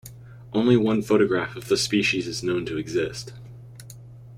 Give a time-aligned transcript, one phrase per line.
[0.51, 3.33] Only one photograph of the species is known to exist.